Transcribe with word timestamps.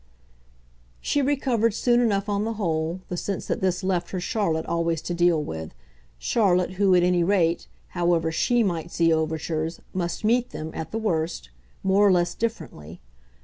She 0.99 1.21
recovered 1.21 1.75
soon 1.75 1.99
enough 1.99 2.27
on 2.27 2.43
the 2.43 2.53
whole, 2.53 3.01
the 3.09 3.17
sense 3.17 3.45
that 3.45 3.61
this 3.61 3.83
left 3.83 4.09
her 4.09 4.19
Charlotte 4.19 4.65
always 4.65 4.99
to 5.03 5.13
deal 5.13 5.39
with 5.43 5.75
Charlotte 6.17 6.71
who, 6.73 6.95
at 6.95 7.03
any 7.03 7.23
rate, 7.23 7.67
however 7.89 8.31
SHE 8.31 8.63
might 8.63 8.99
meet 8.99 9.11
overtures, 9.13 9.79
must 9.93 10.23
meet 10.25 10.49
them, 10.49 10.71
at 10.73 10.89
the 10.89 10.97
worst, 10.97 11.51
more 11.83 12.07
or 12.07 12.11
less 12.11 12.33
differently. 12.33 12.99